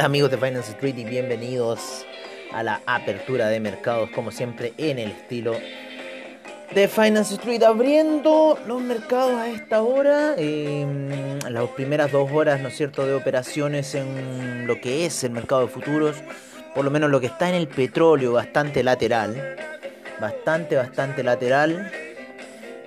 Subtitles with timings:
[0.00, 2.06] Hola, amigos de Finance Street y bienvenidos
[2.54, 5.54] a la apertura de mercados, como siempre, en el estilo
[6.74, 7.62] de Finance Street.
[7.62, 13.12] Abriendo los mercados a esta hora, em, las primeras dos horas, ¿no es cierto?, de
[13.12, 16.16] operaciones en lo que es el mercado de futuros,
[16.74, 19.54] por lo menos lo que está en el petróleo, bastante lateral,
[20.18, 21.92] bastante, bastante lateral.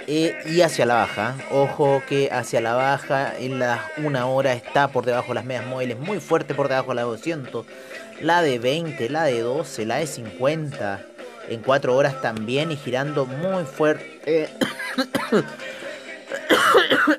[0.08, 1.36] Eh, y hacia la baja.
[1.52, 5.66] Ojo que hacia la baja en las una hora está por debajo de las medias
[5.66, 7.66] móviles, muy fuerte por debajo de la 200.
[8.22, 11.06] La de 20, la de 12, la de 50.
[11.50, 14.50] En 4 horas también y girando muy fuerte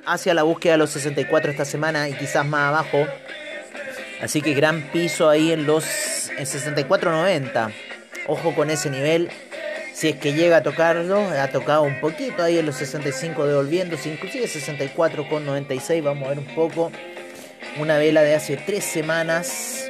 [0.06, 3.06] hacia la búsqueda de los 64 esta semana y quizás más abajo.
[4.22, 7.72] Así que gran piso ahí en los en 64.90.
[8.26, 9.30] Ojo con ese nivel
[9.94, 14.12] si es que llega a tocarlo, ha tocado un poquito ahí en los 65 devolviéndose,
[14.12, 16.90] inclusive 64 con 96, vamos a ver un poco.
[17.78, 19.88] Una vela de hace tres semanas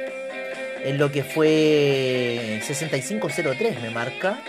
[0.83, 4.39] en lo que fue 6503 me marca.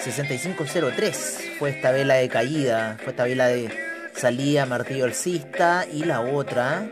[0.00, 3.68] 6503 fue esta vela de caída, fue esta vela de
[4.16, 6.88] salida martillo alcista y la otra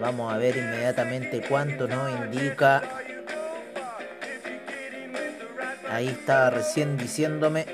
[0.00, 3.03] vamos a ver inmediatamente cuánto nos indica
[5.94, 7.66] Ahí está recién diciéndome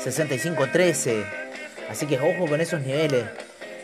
[0.00, 1.24] 65.13.
[1.90, 3.24] Así que ojo con esos niveles.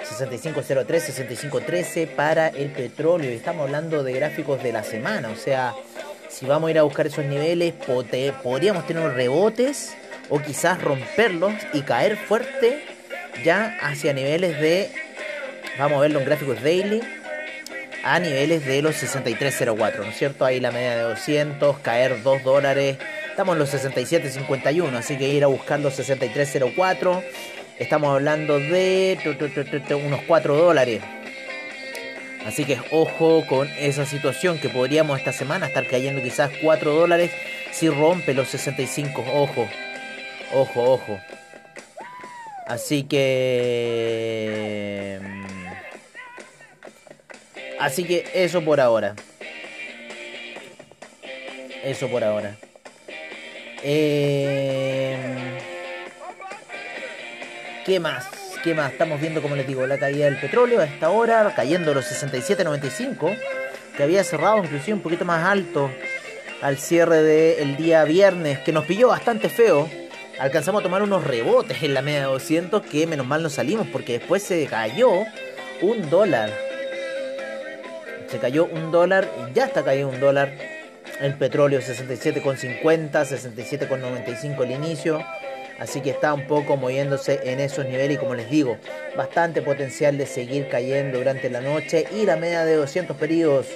[0.08, 3.30] 65.03, 65.13 para el petróleo.
[3.30, 5.28] Estamos hablando de gráficos de la semana.
[5.30, 5.74] O sea,
[6.28, 9.96] si vamos a ir a buscar esos niveles, podríamos tener rebotes
[10.28, 12.84] o quizás romperlos y caer fuerte
[13.44, 14.92] ya hacia niveles de,
[15.78, 17.00] vamos a verlo en gráficos daily,
[18.04, 20.44] a niveles de los 63.04, ¿no es cierto?
[20.44, 22.96] Ahí la media de 200, caer 2 dólares
[23.40, 27.24] Estamos en los 67.51, así que ir a buscar los 63.04.
[27.78, 29.18] Estamos hablando de
[30.06, 31.00] unos 4 dólares.
[32.44, 37.30] Así que ojo con esa situación que podríamos esta semana estar cayendo quizás 4 dólares
[37.72, 39.24] si rompe los 65.
[39.32, 39.66] Ojo,
[40.52, 41.18] ojo, ojo.
[42.66, 44.38] Así que...
[45.22, 45.66] Mm,
[47.78, 49.14] así que eso por ahora.
[51.82, 52.58] Eso por ahora.
[53.82, 55.58] Eh,
[57.84, 58.26] ¿Qué más?
[58.62, 58.92] ¿Qué más?
[58.92, 63.36] Estamos viendo, como les digo, la caída del petróleo a esta hora, cayendo los 67.95,
[63.96, 65.90] que había cerrado inclusive un poquito más alto
[66.60, 69.88] al cierre del día viernes, que nos pilló bastante feo.
[70.38, 73.86] Alcanzamos a tomar unos rebotes en la media de 200, que menos mal nos salimos,
[73.86, 75.10] porque después se cayó
[75.80, 76.50] un dólar.
[78.28, 80.52] Se cayó un dólar, ya está caído un dólar
[81.20, 85.24] el petróleo 67,50, 67,95 el inicio.
[85.78, 88.76] Así que está un poco moviéndose en esos niveles y como les digo,
[89.16, 92.06] bastante potencial de seguir cayendo durante la noche.
[92.14, 93.66] Y la media de 200 periodos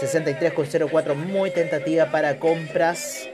[0.00, 3.28] 63,04 muy tentativa para compras.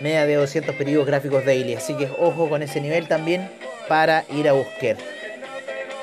[0.00, 1.74] Media de 200 periodos gráficos daily.
[1.74, 3.48] Así que ojo con ese nivel también
[3.88, 4.96] para ir a buscar.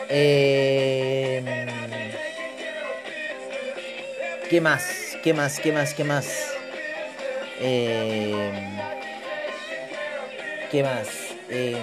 [0.09, 1.43] Eh,
[4.49, 5.17] ¿Qué más?
[5.23, 5.59] ¿Qué más?
[5.59, 5.93] ¿Qué más?
[5.93, 6.58] ¿Qué más?
[7.61, 8.51] Eh,
[10.71, 11.09] ¿Qué más?
[11.49, 11.75] Eh,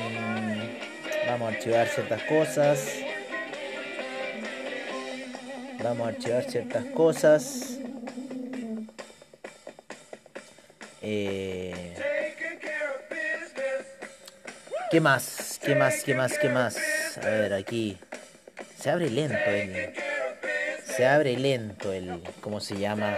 [1.28, 2.92] vamos a archivar ciertas cosas.
[5.82, 7.78] Vamos a archivar ciertas cosas.
[11.02, 11.94] Eh,
[14.90, 15.60] ¿Qué más?
[15.62, 16.02] ¿Qué más?
[16.02, 16.38] ¿Qué más?
[16.38, 16.78] ¿Qué más?
[17.18, 17.98] A ver, aquí.
[18.78, 19.36] Se abre lento.
[20.86, 22.22] Se abre lento el.
[22.40, 23.14] ¿Cómo se llama?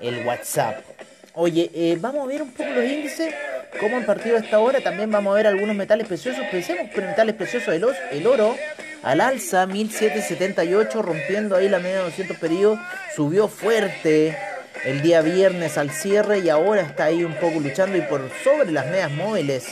[0.00, 0.91] El WhatsApp.
[1.34, 3.34] Oye, eh, vamos a ver un poco los índices,
[3.80, 4.80] cómo han partido a esta hora.
[4.80, 6.44] También vamos a ver algunos metales preciosos.
[6.50, 8.54] Pensemos metales preciosos, el, el oro
[9.02, 12.78] al alza, 1778, rompiendo ahí la media de 200 periodos.
[13.16, 14.36] Subió fuerte
[14.84, 18.70] el día viernes al cierre y ahora está ahí un poco luchando y por sobre
[18.70, 19.66] las medias móviles.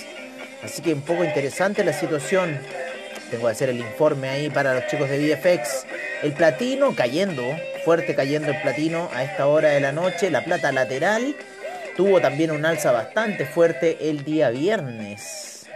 [0.63, 2.59] Así que un poco interesante la situación.
[3.31, 5.87] Tengo que hacer el informe ahí para los chicos de VFX.
[6.23, 7.43] El platino cayendo,
[7.83, 10.31] fuerte cayendo el platino a esta hora de la noche.
[10.31, 11.35] La plata lateral
[11.97, 15.67] tuvo también un alza bastante fuerte el día viernes.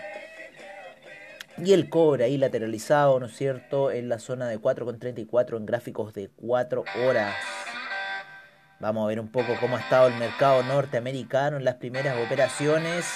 [1.57, 3.91] Y el cobre ahí lateralizado, ¿no es cierto?
[3.91, 7.35] En la zona de 4,34 en gráficos de 4 horas.
[8.81, 13.07] Vamos a ver un poco cómo ha estado el mercado norteamericano en las primeras operaciones.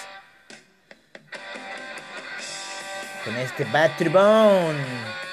[3.23, 5.28] Con este Battery Bone.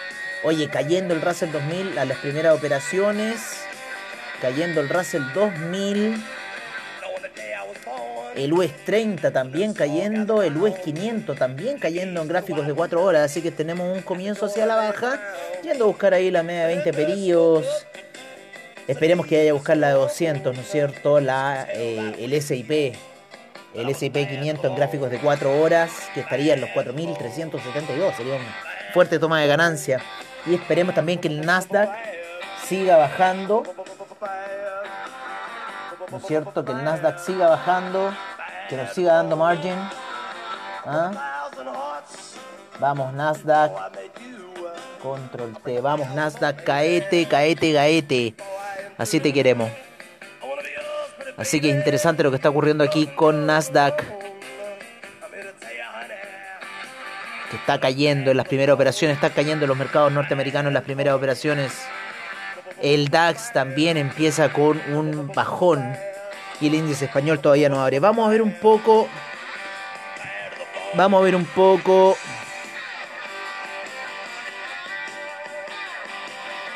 [0.45, 3.65] Oye, cayendo el Russell 2000 a las primeras operaciones.
[4.39, 6.24] Cayendo el Russell 2000.
[8.36, 10.44] El US 30 también cayendo.
[10.44, 13.24] El US 500 también cayendo en gráficos de 4 horas.
[13.24, 15.19] Así que tenemos un comienzo hacia la baja.
[15.63, 17.65] Yendo a buscar ahí la media 20 periodos.
[18.88, 21.19] Esperemos que vaya a buscar la de 200, ¿no es cierto?
[21.21, 22.95] La, eh, el SIP,
[23.74, 28.15] el SIP 500 en gráficos de 4 horas, que estaría en los 4.372.
[28.15, 28.56] Sería una
[28.94, 30.03] fuerte toma de ganancia.
[30.45, 31.89] Y esperemos también que el Nasdaq
[32.65, 33.63] siga bajando.
[36.12, 36.63] ¿No es cierto?
[36.63, 38.13] Que el Nasdaq siga bajando.
[38.69, 39.75] Que nos siga dando margin.
[40.86, 41.50] ¿Ah?
[42.80, 43.71] Vamos, Nasdaq.
[45.01, 45.81] Control T.
[45.81, 46.63] Vamos, Nasdaq.
[46.63, 48.36] Caete, caete, caete.
[48.97, 49.69] Así te queremos.
[51.38, 54.25] Así que es interesante lo que está ocurriendo aquí con Nasdaq.
[57.56, 61.16] Está cayendo en las primeras operaciones, está cayendo en los mercados norteamericanos en las primeras
[61.16, 61.72] operaciones.
[62.81, 65.96] El DAX también empieza con un bajón
[66.60, 68.00] y el índice español todavía no abre.
[68.00, 69.07] Vamos a ver un poco.
[70.94, 72.18] Vamos a ver un poco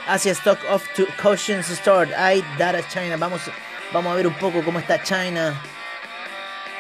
[0.08, 2.14] Asia Stock of to Cautions Stored.
[2.16, 3.16] Hay Data China.
[3.18, 3.42] Vamos,
[3.94, 5.54] vamos a ver un poco cómo está China.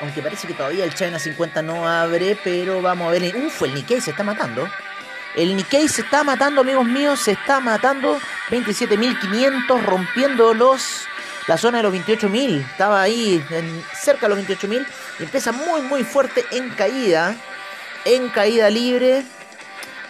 [0.02, 3.36] Aunque parece que todavía el China 50 no abre, pero vamos a ver.
[3.36, 4.68] Uf, el Nikkei se está matando.
[5.36, 8.18] El Nikkei se está matando, amigos míos, se está matando.
[8.50, 11.08] 27.500 rompiendo los
[11.48, 12.62] la zona de los 28.000.
[12.72, 13.44] Estaba ahí
[14.00, 14.86] cerca de los 28.000
[15.20, 17.36] y empieza muy muy fuerte en caída.
[18.06, 19.24] En caída libre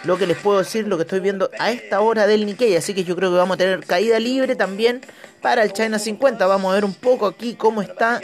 [0.04, 2.76] lo que les puedo decir, lo que estoy viendo a esta hora del Nikkei.
[2.76, 5.00] Así que yo creo que vamos a tener caída libre también
[5.40, 6.46] para el China 50.
[6.46, 8.20] Vamos a ver un poco aquí cómo está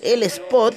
[0.00, 0.74] el spot.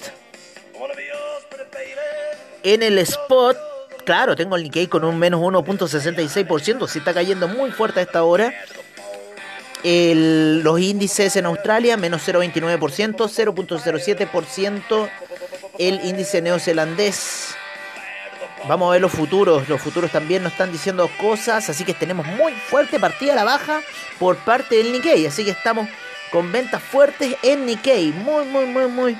[2.63, 3.57] En el spot,
[4.06, 6.88] claro, tengo el Nikkei con un menos 1.66%.
[6.88, 8.54] Si está cayendo muy fuerte a esta hora.
[9.83, 15.10] los índices en Australia, menos 0.29%, 0.07%
[15.80, 17.56] el índice neozelandés
[18.68, 19.68] Vamos a ver los futuros.
[19.68, 21.69] Los futuros también nos están diciendo cosas.
[21.69, 23.81] Así que tenemos muy fuerte partida a la baja
[24.19, 25.25] por parte del Nikkei.
[25.25, 25.89] Así que estamos
[26.31, 28.12] con ventas fuertes en Nikkei.
[28.12, 29.18] Muy, muy, muy, muy.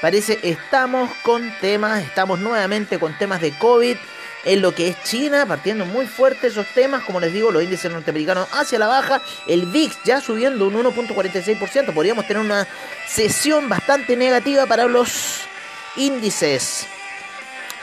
[0.00, 2.02] Parece estamos con temas.
[2.02, 3.96] Estamos nuevamente con temas de COVID.
[4.44, 7.90] En lo que es China, partiendo muy fuerte esos temas, como les digo, los índices
[7.90, 12.64] norteamericanos hacia la baja, el VIX ya subiendo un 1.46%, podríamos tener una
[13.08, 15.40] sesión bastante negativa para los
[15.96, 16.86] índices.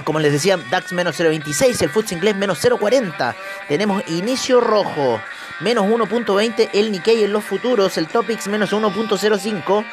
[0.06, 3.36] Como les decía, DAX menos 0.26, el FTSE inglés menos 0.40.
[3.68, 5.22] Tenemos inicio rojo,
[5.60, 9.86] menos 1.20 el Nikkei en los futuros, el Topix menos 1.05.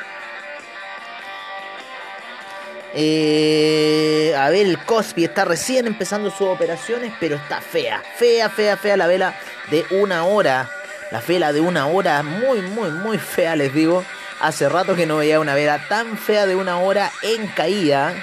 [2.94, 8.76] Eh, a ver, el Cospi está recién empezando sus operaciones, pero está fea, fea, fea,
[8.76, 9.34] fea la vela
[9.70, 10.70] de una hora.
[11.10, 14.04] La vela de una hora, muy, muy, muy fea, les digo.
[14.40, 18.14] Hace rato que no veía una vela tan fea de una hora en caída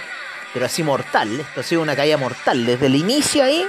[0.58, 1.40] pero así mortal.
[1.40, 2.66] Esto ha sido una caída mortal.
[2.66, 3.63] Desde el inicio ahí,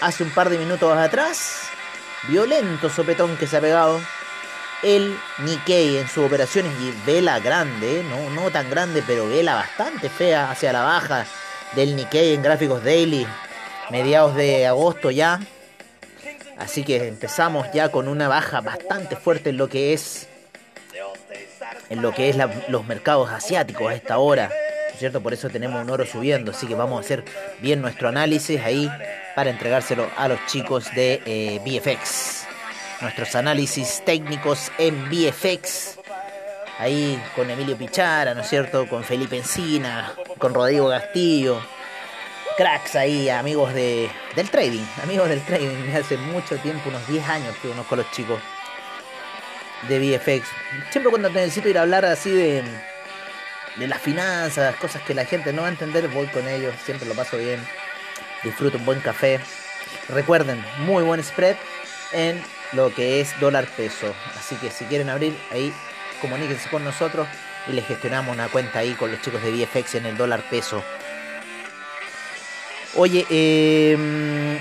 [0.00, 1.62] hace un par de minutos atrás,
[2.28, 4.00] violento sopetón que se ha pegado
[4.84, 10.08] el Nikkei en sus operaciones y vela grande, no, no tan grande, pero vela bastante
[10.08, 11.26] fea hacia la baja
[11.74, 13.26] del Nikkei en gráficos daily,
[13.90, 15.40] mediados de agosto ya.
[16.58, 20.28] Así que empezamos ya con una baja bastante fuerte en lo que es
[21.90, 22.36] en lo que es
[22.68, 24.50] los mercados asiáticos a esta hora.
[24.98, 25.20] ¿cierto?
[25.20, 27.24] Por eso tenemos un oro subiendo, así que vamos a hacer
[27.60, 28.90] bien nuestro análisis ahí
[29.34, 32.43] para entregárselo a los chicos de eh, VFX.
[33.04, 35.98] Nuestros análisis técnicos en VFX.
[36.78, 38.88] Ahí con Emilio Pichara, ¿no es cierto?
[38.88, 41.60] Con Felipe Encina, con Rodrigo Castillo.
[42.56, 45.94] Cracks ahí, amigos de, del trading, amigos del trading.
[45.94, 48.40] Hace mucho tiempo, unos 10 años que conozco a los chicos
[49.86, 50.48] de VFX.
[50.90, 52.64] Siempre cuando necesito ir a hablar así de
[53.76, 57.06] de las finanzas, cosas que la gente no va a entender, voy con ellos, siempre
[57.06, 57.60] lo paso bien,
[58.42, 59.40] disfruto un buen café.
[60.08, 61.56] Recuerden, muy buen spread
[62.12, 62.42] en
[62.72, 64.14] lo que es dólar peso.
[64.38, 65.72] Así que si quieren abrir ahí,
[66.20, 67.26] comuníquense con nosotros
[67.68, 70.82] y les gestionamos una cuenta ahí con los chicos de VFX en el dólar peso.
[72.96, 74.58] Oye, eh,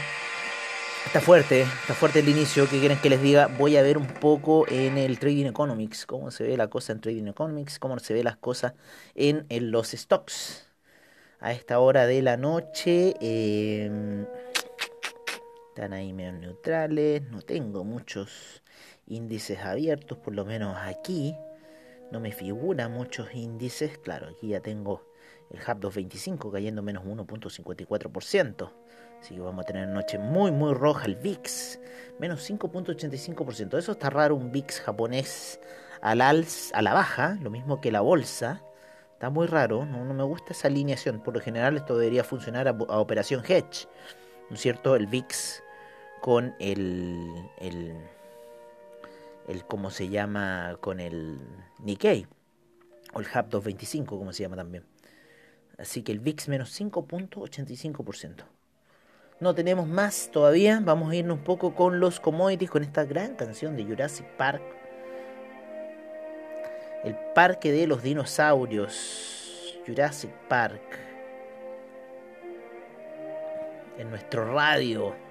[1.06, 2.68] Está fuerte, está fuerte el inicio.
[2.68, 3.46] ¿Qué quieren que les diga?
[3.46, 7.02] Voy a ver un poco en el Trading Economics, cómo se ve la cosa en
[7.02, 8.74] Trading Economics, cómo se ve las cosas
[9.14, 10.66] en, los stocks.
[11.40, 14.26] A esta hora de la noche em,
[15.74, 17.24] están ahí medio neutrales.
[17.32, 18.62] No tengo muchos
[19.08, 21.36] índices abiertos, por lo menos aquí.
[22.12, 23.98] No me figura muchos índices.
[23.98, 25.04] Claro, aquí ya tengo
[25.50, 28.72] el HUB 225 cayendo menos 1.54%.
[29.20, 31.06] Así que vamos a tener noche muy, muy roja.
[31.06, 31.80] El VIX,
[32.20, 33.76] menos 5.85%.
[33.80, 35.60] Eso está raro, un VIX japonés
[36.02, 38.62] al a la baja, lo mismo que la bolsa.
[39.14, 41.24] Está muy raro, no, me gusta esa alineación.
[41.24, 43.88] Por lo general esto debería funcionar a, operación hedge.
[44.50, 44.96] ¿No es cierto?
[44.96, 45.63] El VIX
[46.24, 47.98] con el, el,
[49.50, 51.38] el cómo se llama con el
[51.80, 52.28] Nikkei
[53.12, 54.86] o el HAP 225 como se llama también.
[55.78, 58.46] Así que el VIX menos 5.85%.
[59.42, 60.80] No tenemos más todavía.
[60.82, 64.64] Vamos a irnos un poco con los commodities, con esta gran canción de Jurassic Park.
[67.04, 69.78] El parque de los dinosaurios.
[69.86, 71.00] Jurassic Park.
[73.98, 75.23] En nuestro radio.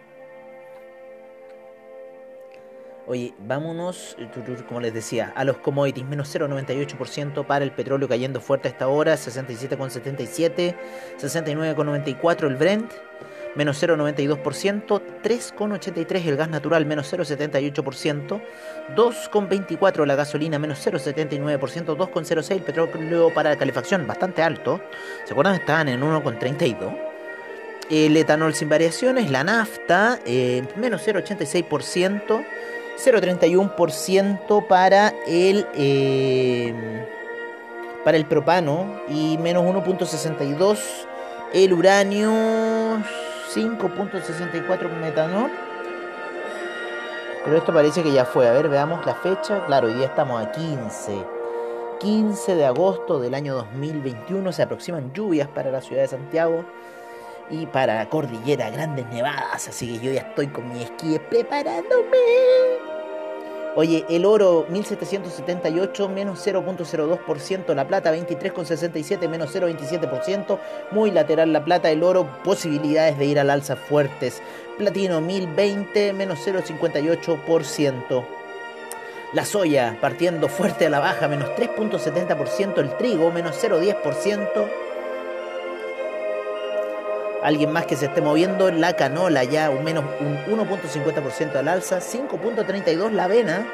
[3.12, 4.26] Oye, vámonos, eh,
[4.66, 8.88] como les decía, a los commodities, menos 0,98% para el petróleo cayendo fuerte a esta
[8.88, 10.74] hora, 67,77,
[11.20, 12.90] 69,94 el Brent,
[13.54, 18.40] menos 0,92%, 3,83 el gas natural, menos 0,78%,
[18.96, 24.80] 2,24 la gasolina, menos 0,79%, 2,06 el petróleo para calefacción, bastante alto,
[25.26, 25.56] ¿se acuerdan?
[25.56, 27.12] Estaban en 1,32.
[27.90, 32.42] El etanol sin variaciones, la nafta, eh, menos 0,86%,
[32.98, 36.74] 0,31% para el eh,
[38.04, 40.78] para el propano y menos 1.62
[41.52, 42.30] el uranio
[43.54, 45.50] 5.64 metanol.
[47.44, 48.48] Pero esto parece que ya fue.
[48.48, 49.64] A ver veamos la fecha.
[49.66, 51.42] Claro hoy día estamos a 15
[52.02, 56.64] 15 de agosto del año 2021 se aproximan lluvias para la ciudad de Santiago
[57.52, 62.18] y para cordillera grandes nevadas así que yo ya estoy con mi esquí preparándome
[63.74, 70.58] Oye, el oro 1778 menos 0.02%, la plata 23.67 menos 0.27%,
[70.90, 74.42] muy lateral la plata, el oro posibilidades de ir al alza fuertes,
[74.76, 78.26] platino 1020 menos 0.58%.
[79.32, 84.81] La soya partiendo fuerte a la baja, menos 3.70%, el trigo menos 0.10%.
[87.42, 91.98] Alguien más que se esté moviendo, la canola ya un menos un 1.50% al alza,
[91.98, 93.66] 5.32 la avena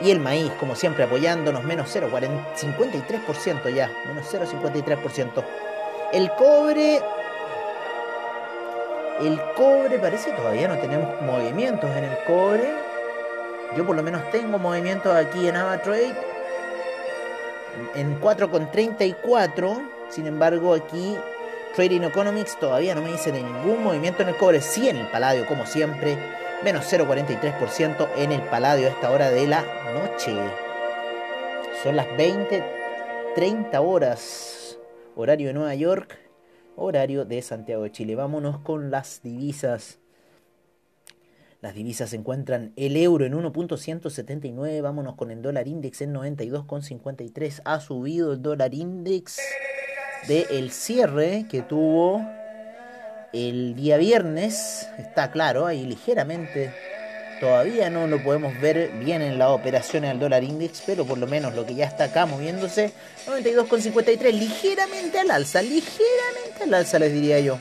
[0.00, 5.44] y el maíz, como siempre apoyándonos, menos 0.53% ya, menos 0.53%.
[6.12, 7.00] El cobre,
[9.20, 12.74] el cobre parece que todavía no tenemos movimientos en el cobre.
[13.76, 16.14] Yo por lo menos tengo movimientos aquí en AvaTrade
[17.94, 21.16] en 4.34, sin embargo aquí
[21.74, 25.44] Trading Economics todavía no me dice ningún movimiento en el cobre, sí en el paladio
[25.48, 26.16] como siempre,
[26.62, 30.36] menos 0,43% en el paladio a esta hora de la noche.
[31.82, 34.78] Son las 20.30 horas,
[35.16, 36.16] horario de Nueva York,
[36.76, 38.14] horario de Santiago de Chile.
[38.14, 39.98] Vámonos con las divisas.
[41.60, 47.62] Las divisas se encuentran el euro en 1.179, vámonos con el dólar index en 92.53.
[47.64, 49.40] Ha subido el dólar index
[50.26, 52.24] del el cierre que tuvo
[53.32, 54.88] el día viernes.
[54.98, 56.72] Está claro, ahí ligeramente.
[57.40, 61.26] Todavía no lo podemos ver bien en las operaciones del dólar index, pero por lo
[61.26, 62.92] menos lo que ya está acá moviéndose,
[63.26, 67.58] 92,53, ligeramente al alza, ligeramente al alza les diría yo.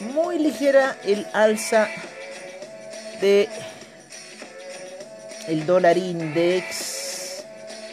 [0.00, 1.88] Muy ligera el alza
[3.20, 3.48] de
[5.46, 7.44] el dólar index.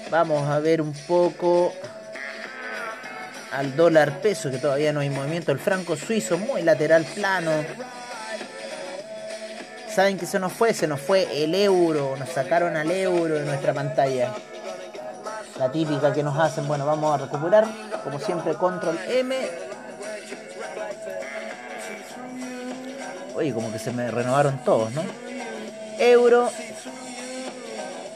[0.09, 1.73] Vamos a ver un poco
[3.51, 5.51] al dólar peso, que todavía no hay movimiento.
[5.51, 7.51] El franco suizo muy lateral plano.
[9.93, 10.73] ¿Saben que se nos fue?
[10.73, 12.15] Se nos fue el euro.
[12.17, 14.33] Nos sacaron al euro de nuestra pantalla.
[15.59, 16.67] La típica que nos hacen.
[16.67, 17.67] Bueno, vamos a recuperar.
[18.03, 19.35] Como siempre, control M.
[23.35, 25.03] Oye, como que se me renovaron todos, ¿no?
[25.99, 26.49] Euro.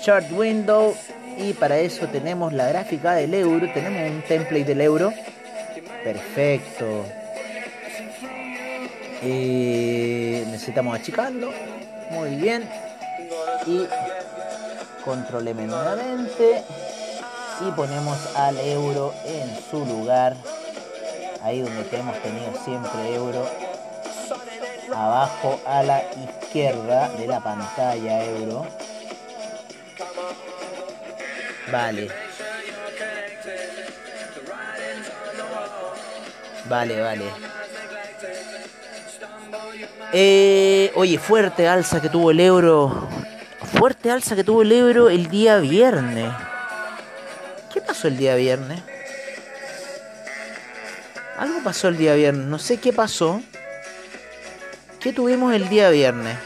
[0.02, 0.96] Chart window
[1.38, 5.14] y para eso tenemos la gráfica del euro, tenemos un template del euro.
[6.04, 7.06] Perfecto.
[9.22, 11.52] Y necesitamos achicarlo.
[12.12, 12.70] Muy bien.
[13.66, 13.88] Y
[15.04, 16.64] controleme nuevamente.
[17.68, 20.36] Y ponemos al euro en su lugar.
[21.42, 23.46] Ahí donde hemos tenido siempre euro.
[24.94, 28.66] Abajo a la izquierda de la pantalla euro.
[31.72, 32.10] Vale.
[36.68, 37.26] Vale, vale.
[40.14, 43.08] Eh, oye, fuerte alza que tuvo el euro.
[43.78, 46.32] Fuerte alza que tuvo el euro el día viernes.
[47.74, 48.82] ¿Qué pasó el día viernes?
[51.38, 52.46] Algo pasó el día viernes.
[52.46, 53.42] No sé qué pasó.
[55.00, 56.38] ¿Qué tuvimos el día viernes?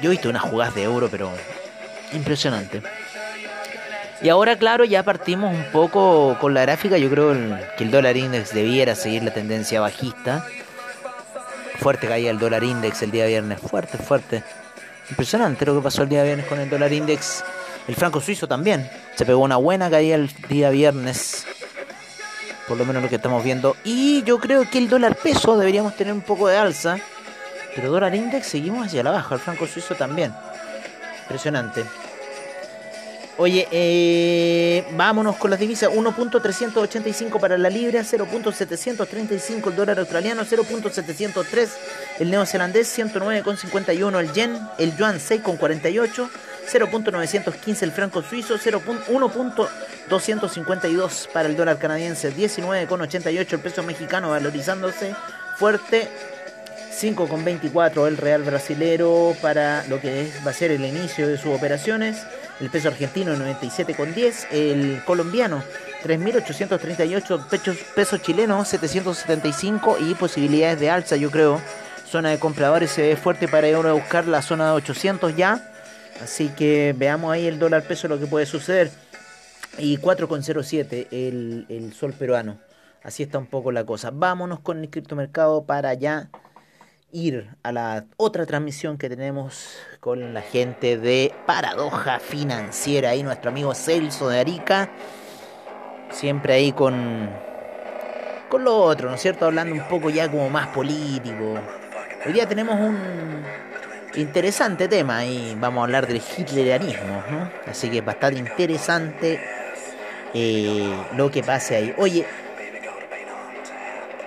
[0.00, 1.30] Yo he visto unas jugadas de euro, pero
[2.12, 2.82] impresionante.
[4.22, 6.96] Y ahora, claro, ya partimos un poco con la gráfica.
[6.98, 7.34] Yo creo
[7.76, 10.46] que el dólar index debiera seguir la tendencia bajista.
[11.78, 13.60] Fuerte caía el dólar index el día viernes.
[13.60, 14.42] Fuerte, fuerte.
[15.10, 17.44] Impresionante lo que pasó el día viernes con el dólar index.
[17.86, 18.88] El franco suizo también.
[19.14, 21.46] Se pegó una buena caída el día viernes.
[22.66, 23.76] Por lo menos lo que estamos viendo.
[23.84, 26.98] Y yo creo que el dólar peso deberíamos tener un poco de alza.
[27.74, 30.32] Pero dólar index seguimos hacia la baja, el franco suizo también.
[31.22, 31.84] Impresionante.
[33.36, 35.90] Oye, eh, vámonos con las divisas.
[35.90, 41.68] 1.385 para la libra, 0.735 el dólar australiano, 0.703
[42.20, 46.28] el neozelandés, 109.51 el yen, el yuan 6.48,
[46.72, 55.16] 0.915 el franco suizo, 1.252 para el dólar canadiense, 19.88 el peso mexicano valorizándose
[55.56, 56.08] fuerte
[56.94, 62.24] 5,24 el real brasilero para lo que va a ser el inicio de sus operaciones.
[62.60, 64.46] El peso argentino 97,10.
[64.50, 65.62] El colombiano
[66.04, 71.60] 3.838 pesos, pesos chilenos 775 y posibilidades de alza yo creo.
[72.06, 75.70] Zona de compradores se ve fuerte para ir a buscar la zona de 800 ya.
[76.22, 78.90] Así que veamos ahí el dólar peso lo que puede suceder.
[79.78, 82.58] Y 4,07 el, el sol peruano.
[83.02, 84.10] Así está un poco la cosa.
[84.12, 86.30] Vámonos con el criptomercado para allá
[87.14, 93.50] ir a la otra transmisión que tenemos con la gente de Paradoja Financiera, ahí nuestro
[93.50, 94.90] amigo Celso de Arica,
[96.10, 97.30] siempre ahí con,
[98.50, 99.46] con lo otro, ¿no es cierto?
[99.46, 101.54] Hablando un poco ya como más político.
[102.26, 102.98] Hoy día tenemos un
[104.16, 107.48] interesante tema y vamos a hablar del hitlerianismo, ¿no?
[107.66, 109.40] Así que es bastante interesante
[110.34, 111.94] eh, lo que pase ahí.
[111.96, 112.26] Oye,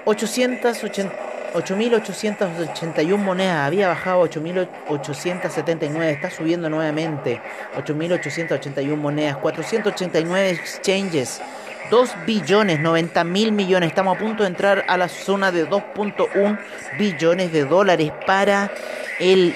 [0.06, 7.42] 880 8.881 monedas, había bajado 8.879, está subiendo nuevamente.
[7.76, 11.42] 8.881 monedas, 489 exchanges,
[11.90, 13.90] 2 billones, 90 mil millones.
[13.90, 16.60] Estamos a punto de entrar a la zona de 2.1
[16.98, 18.72] billones de dólares para
[19.20, 19.56] el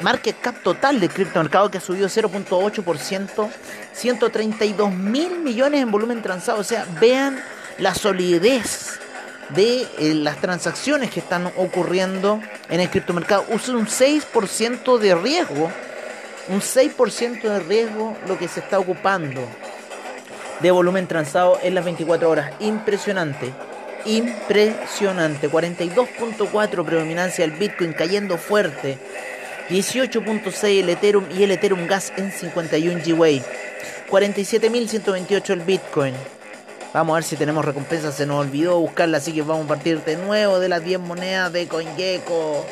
[0.00, 3.48] market cap total del criptomercado que ha subido 0.8%,
[3.92, 6.60] 132 mil millones en volumen transado.
[6.60, 7.42] O sea, vean
[7.78, 9.00] la solidez
[9.50, 13.44] de eh, las transacciones que están ocurriendo en el criptomercado.
[13.52, 15.70] Usa un 6% de riesgo,
[16.48, 19.40] un 6% de riesgo lo que se está ocupando
[20.60, 22.52] de volumen transado en las 24 horas.
[22.60, 23.52] Impresionante,
[24.04, 25.50] impresionante.
[25.50, 28.98] 42.4 predominancia del Bitcoin cayendo fuerte.
[29.68, 33.42] 18.6 el Ethereum y el Ethereum Gas en 51 GWay.
[34.10, 36.14] 47.128 el Bitcoin.
[36.94, 38.14] Vamos a ver si tenemos recompensas.
[38.14, 41.52] Se nos olvidó buscarla, así que vamos a partir de nuevo de las 10 monedas
[41.52, 42.64] de CoinGecko.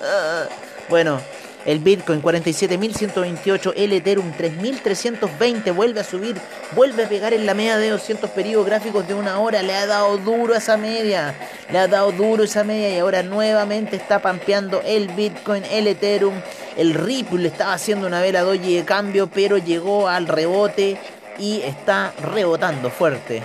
[0.88, 1.20] bueno,
[1.66, 6.36] el Bitcoin 47.128, el Ethereum 3.320 vuelve a subir,
[6.76, 9.86] vuelve a pegar en la media de 200 periodos gráficos de una hora, le ha
[9.86, 11.34] dado duro esa media,
[11.72, 16.34] le ha dado duro esa media y ahora nuevamente está pampeando el Bitcoin, el Ethereum,
[16.76, 20.98] el Ripple estaba haciendo una vela doji de cambio, pero llegó al rebote
[21.38, 23.42] y está rebotando fuerte.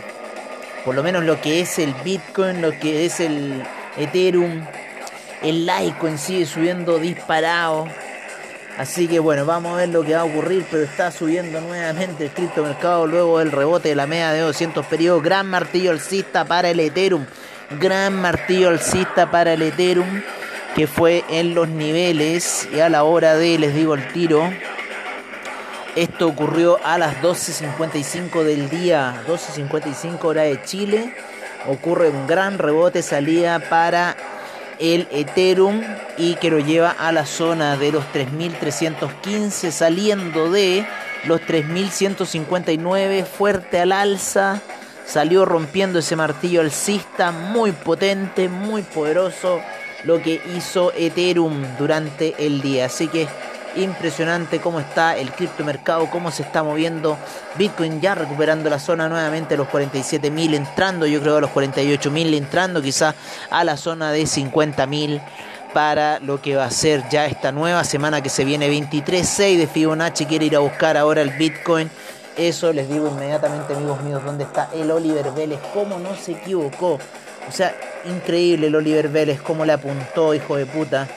[0.86, 3.64] Por lo menos lo que es el Bitcoin, lo que es el
[3.98, 4.66] Ethereum.
[5.42, 7.88] El Litecoin sigue subiendo disparado.
[8.78, 12.26] Así que bueno, vamos a ver lo que va a ocurrir, pero está subiendo nuevamente
[12.26, 15.22] el criptomercado luego del rebote de la media de 200 periodos.
[15.22, 17.26] Gran martillo alcista para el Ethereum.
[17.80, 20.22] Gran martillo alcista para el Ethereum
[20.76, 24.50] que fue en los niveles y a la hora de, les digo el tiro,
[25.96, 31.14] esto ocurrió a las 12.55 del día, 12.55 hora de Chile.
[31.68, 34.16] Ocurre un gran rebote, salida para
[34.80, 35.82] el Ethereum
[36.18, 40.86] y que lo lleva a la zona de los 3.315, saliendo de
[41.26, 44.62] los 3.159, fuerte al alza.
[45.06, 49.60] Salió rompiendo ese martillo alcista, muy potente, muy poderoso,
[50.04, 52.86] lo que hizo Ethereum durante el día.
[52.86, 53.28] Así que
[53.76, 57.18] Impresionante cómo está el criptomercado, cómo se está moviendo.
[57.56, 62.82] Bitcoin ya recuperando la zona nuevamente los 47.000, entrando yo creo a los 48.000, entrando
[62.82, 63.14] quizá
[63.50, 65.22] a la zona de 50.000
[65.74, 69.68] para lo que va a ser ya esta nueva semana que se viene 23.6 de
[69.68, 70.26] Fibonacci.
[70.26, 71.90] Quiere ir a buscar ahora el Bitcoin.
[72.38, 75.60] Eso les digo inmediatamente, amigos míos, dónde está el Oliver Vélez.
[75.74, 77.00] ¿Cómo no se equivocó?
[77.48, 81.08] O sea, increíble el Oliver Vélez, cómo le apuntó, hijo de puta.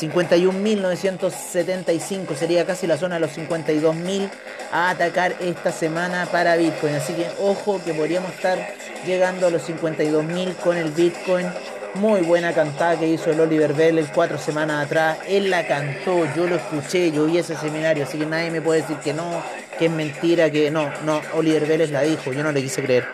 [0.00, 4.30] 51.975 sería casi la zona de los 52.000
[4.72, 6.94] a atacar esta semana para Bitcoin.
[6.94, 8.58] Así que ojo que podríamos estar
[9.06, 11.46] llegando a los 52.000 con el Bitcoin.
[11.94, 15.18] Muy buena cantada que hizo el Oliver Bell cuatro semanas atrás.
[15.28, 18.80] Él la cantó, yo lo escuché, yo vi ese seminario, así que nadie me puede
[18.80, 19.40] decir que no,
[19.78, 23.06] que es mentira, que no, no, Oliver Vélez la dijo, yo no le quise creer.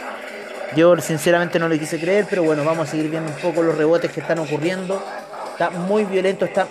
[0.75, 3.77] Yo sinceramente no le quise creer, pero bueno, vamos a seguir viendo un poco los
[3.77, 5.05] rebotes que están ocurriendo.
[5.61, 6.67] Está muy violento, está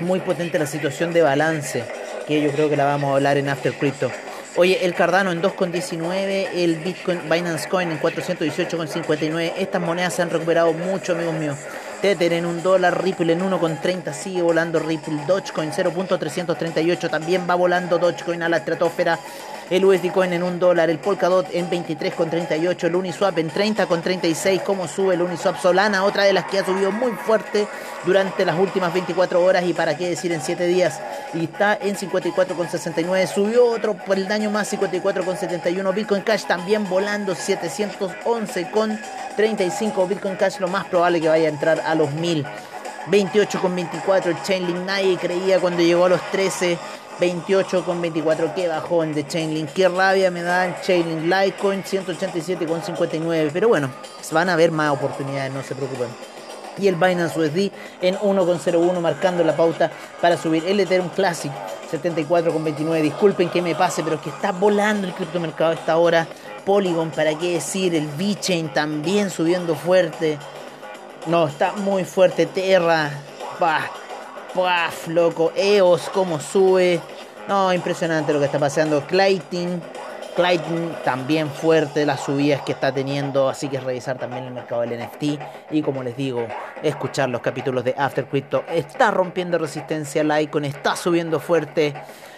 [0.00, 1.84] muy potente la situación de balance,
[2.26, 4.10] que yo creo que la vamos a hablar en After Crypto.
[4.56, 9.52] Oye, el Cardano en 2,19, el Bitcoin Binance Coin en 418,59.
[9.58, 11.56] Estas monedas se han recuperado mucho, amigos míos.
[12.02, 17.96] Tether en un dólar, Ripple en 1,30, sigue volando Ripple, Dogecoin 0.338, también va volando
[17.96, 19.20] Dogecoin a la estratosfera
[19.70, 24.86] el USD Coin en un dólar, el Polkadot en 23,38, el Uniswap en 30,36, cómo
[24.86, 27.66] sube el Uniswap Solana, otra de las que ha subido muy fuerte
[28.04, 31.00] durante las últimas 24 horas y para qué decir en 7 días,
[31.34, 37.34] y está en 54,69, subió otro por el daño más 54,71, Bitcoin Cash también volando
[37.34, 42.46] 711,35, Bitcoin Cash lo más probable que vaya a entrar a los 1000.
[43.08, 46.76] 28,24 el Chainlink nadie creía cuando llegó a los 13
[47.18, 48.54] 28 con 24.
[48.54, 49.70] Qué bajón de Chainlink.
[49.70, 51.22] Qué rabia me da el Chainlink.
[51.22, 53.50] Litecoin 187 con 59.
[53.52, 53.90] Pero bueno,
[54.32, 56.08] van a haber más oportunidades, no se preocupen.
[56.78, 60.64] Y el Binance USD en 1,01 marcando la pauta para subir.
[60.66, 61.50] El Ethereum Classic
[61.90, 63.00] 74,29.
[63.00, 66.26] Disculpen que me pase, pero que está volando el criptomercado a esta hora.
[66.66, 67.94] Polygon, para qué decir.
[67.94, 70.38] El VeChain también subiendo fuerte.
[71.26, 72.44] No, está muy fuerte.
[72.44, 73.10] Terra.
[73.58, 73.90] Bah
[74.56, 75.08] ¡Paf!
[75.08, 76.98] Loco, EOS, cómo sube.
[77.46, 79.06] No, impresionante lo que está pasando.
[79.06, 79.82] Clayton,
[80.34, 83.50] Clayton también fuerte las subidas que está teniendo.
[83.50, 85.38] Así que revisar también el mercado del NFT.
[85.72, 86.46] Y como les digo,
[86.82, 88.64] escuchar los capítulos de After Crypto.
[88.72, 91.92] Está rompiendo resistencia la Icon, está subiendo fuerte.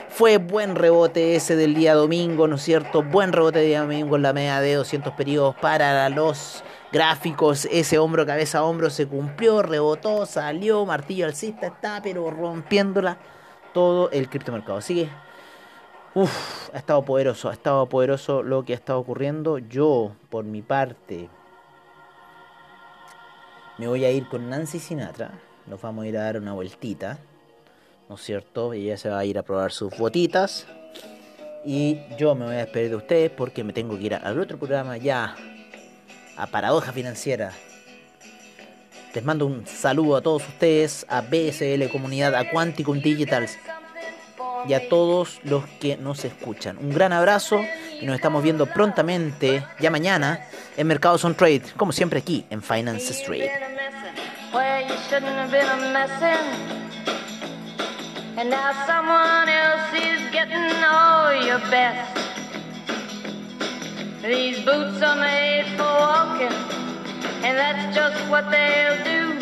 [0.08, 3.04] Fue buen rebote ese del día domingo, ¿no es cierto?
[3.04, 7.98] Buen rebote de día domingo en la media de 200 periodos para los gráficos, ese
[7.98, 13.18] hombro, cabeza, hombro se cumplió, rebotó, salió, martillo alcista está, pero rompiéndola
[13.72, 14.78] todo el criptomercado.
[14.78, 15.08] Así que,
[16.14, 19.58] uff, ha estado poderoso, ha estado poderoso lo que ha estado ocurriendo.
[19.58, 21.28] Yo, por mi parte,
[23.76, 25.32] me voy a ir con Nancy Sinatra.
[25.66, 27.18] Nos vamos a ir a dar una vueltita,
[28.08, 28.72] ¿no es cierto?
[28.72, 30.66] Ella se va a ir a probar sus botitas.
[31.64, 34.56] Y yo me voy a despedir de ustedes porque me tengo que ir al otro
[34.56, 35.36] programa ya
[36.38, 37.52] a Paradoja Financiera.
[39.12, 43.58] Les mando un saludo a todos ustedes, a BSL Comunidad, a Quanticum Digitals
[44.66, 46.78] y a todos los que nos escuchan.
[46.78, 47.60] Un gran abrazo
[48.00, 50.46] y nos estamos viendo prontamente, ya mañana,
[50.76, 53.50] en Mercados on Trade, como siempre aquí en Finance Street.
[64.28, 66.52] These boots are made for walking,
[67.42, 69.38] and that's just what they'll do.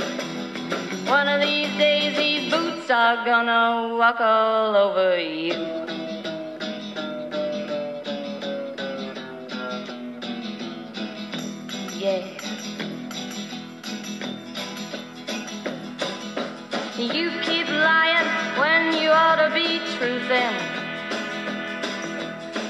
[1.11, 5.55] One of these days, these boots are gonna walk all over you.
[11.99, 12.23] Yeah.
[16.97, 20.76] You keep lying when you ought to be truthing